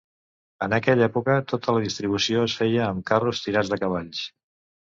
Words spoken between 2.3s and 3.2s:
es feia amb